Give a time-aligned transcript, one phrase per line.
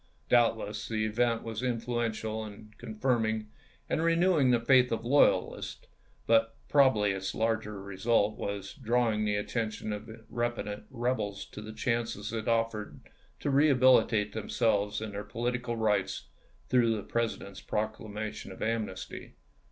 [0.29, 3.51] Doubtless the event was influential in confirming
[3.87, 5.85] and renewing the faith of loyalists;
[6.25, 11.61] but probably its larger result was in drawing the atten tion of repentant rebels to
[11.61, 12.99] the chances it offered
[13.41, 16.29] to rehabilitate themselves in their political rights
[16.67, 19.35] through the President's proclamation of amnesty.